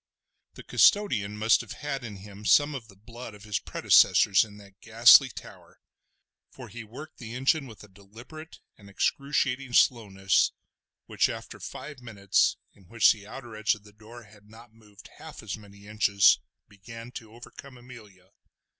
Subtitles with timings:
[0.55, 4.57] The custodian must have had in him some of the blood of his predecessors in
[4.57, 5.79] that ghastly tower,
[6.51, 10.53] for he worked the engine with a deliberate and excruciating slowness
[11.05, 15.07] which after five minutes, in which the outer edge of the door had not moved
[15.19, 18.31] half as many inches, began to overcome Amelia.